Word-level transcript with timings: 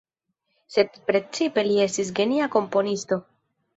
Sed 0.75 0.95
precipe 1.09 1.65
li 1.67 1.77
estis 1.85 2.09
genia 2.21 2.49
komponisto. 2.57 3.21